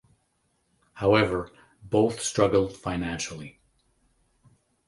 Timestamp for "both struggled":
1.83-2.75